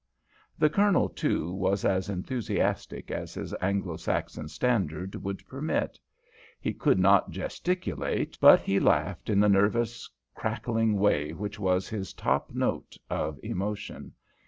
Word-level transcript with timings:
The 0.57 0.71
Colonel, 0.71 1.09
too, 1.09 1.51
was 1.53 1.85
as 1.85 2.09
enthusiastic 2.09 3.11
as 3.11 3.35
his 3.35 3.53
Anglo 3.61 3.97
Saxon 3.97 4.47
standard 4.47 5.13
would 5.13 5.47
permit. 5.47 5.99
He 6.59 6.73
could 6.73 6.97
not 6.97 7.29
gesticulate, 7.29 8.35
but 8.41 8.61
he 8.61 8.79
laughed 8.79 9.29
in 9.29 9.39
the 9.39 9.47
nervous, 9.47 10.09
crackling 10.33 10.97
way 10.97 11.33
which 11.33 11.59
was 11.59 11.87
his 11.87 12.13
top 12.13 12.51
note 12.51 12.97
of 13.11 13.37
emotion. 13.43 14.13